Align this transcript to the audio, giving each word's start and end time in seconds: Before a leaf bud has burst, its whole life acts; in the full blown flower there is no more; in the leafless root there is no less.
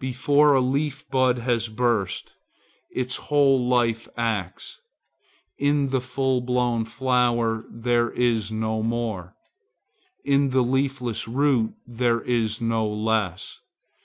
Before 0.00 0.54
a 0.54 0.60
leaf 0.60 1.08
bud 1.08 1.38
has 1.38 1.68
burst, 1.68 2.32
its 2.90 3.14
whole 3.14 3.64
life 3.68 4.08
acts; 4.16 4.80
in 5.56 5.90
the 5.90 6.00
full 6.00 6.40
blown 6.40 6.84
flower 6.84 7.64
there 7.70 8.10
is 8.10 8.50
no 8.50 8.82
more; 8.82 9.36
in 10.24 10.50
the 10.50 10.62
leafless 10.64 11.28
root 11.28 11.74
there 11.86 12.20
is 12.22 12.60
no 12.60 12.88
less. 12.88 13.60